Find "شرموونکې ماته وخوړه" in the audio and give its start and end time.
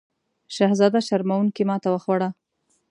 1.07-2.29